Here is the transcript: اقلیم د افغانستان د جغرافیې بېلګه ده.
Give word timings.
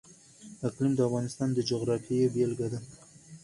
اقلیم 0.67 0.93
د 0.95 0.99
افغانستان 1.09 1.49
د 1.53 1.59
جغرافیې 1.69 2.25
بېلګه 2.33 2.67
ده. 2.73 2.79